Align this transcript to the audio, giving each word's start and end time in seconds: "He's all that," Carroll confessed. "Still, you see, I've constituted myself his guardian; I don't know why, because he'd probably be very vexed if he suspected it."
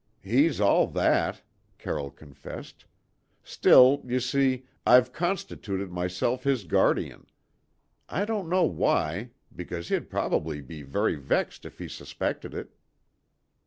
"He's 0.23 0.59
all 0.59 0.87
that," 0.87 1.43
Carroll 1.77 2.09
confessed. 2.09 2.85
"Still, 3.43 4.01
you 4.03 4.19
see, 4.19 4.65
I've 4.83 5.13
constituted 5.13 5.91
myself 5.91 6.41
his 6.43 6.63
guardian; 6.63 7.27
I 8.09 8.25
don't 8.25 8.49
know 8.49 8.63
why, 8.63 9.29
because 9.55 9.89
he'd 9.89 10.09
probably 10.09 10.59
be 10.59 10.81
very 10.81 11.17
vexed 11.17 11.65
if 11.65 11.77
he 11.77 11.87
suspected 11.87 12.55
it." 12.55 12.71